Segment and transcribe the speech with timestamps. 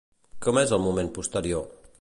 [0.45, 1.71] Com és el moment posterior?